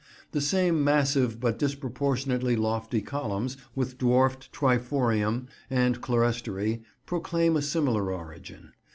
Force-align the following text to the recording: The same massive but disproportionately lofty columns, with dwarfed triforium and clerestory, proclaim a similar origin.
The 0.31 0.41
same 0.41 0.83
massive 0.83 1.39
but 1.39 1.59
disproportionately 1.59 2.55
lofty 2.55 3.01
columns, 3.03 3.55
with 3.75 3.99
dwarfed 3.99 4.51
triforium 4.51 5.45
and 5.69 6.01
clerestory, 6.01 6.81
proclaim 7.05 7.55
a 7.55 7.61
similar 7.61 8.11
origin. 8.11 8.71